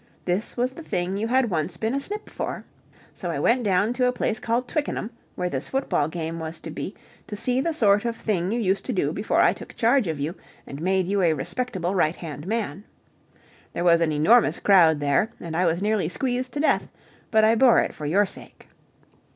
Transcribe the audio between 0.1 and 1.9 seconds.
This was the thing you had once